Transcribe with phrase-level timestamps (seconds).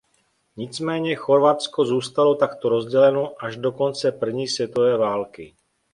[0.57, 5.55] Nicméně Chorvatsko zůstalo takto rozděleno až do konce první světové války.